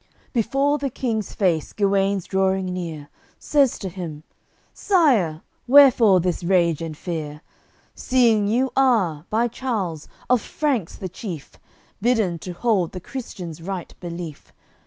[0.33, 0.33] AOI.
[0.33, 3.07] XXXVI Before the King's face Guenes drawing near
[3.37, 4.23] Says to him
[4.73, 7.41] "Sire, wherefore this rage and fear?
[7.93, 11.59] Seeing you are, by Charles, of Franks the chief,
[12.01, 14.51] Bidden to hold the Christians' right belief.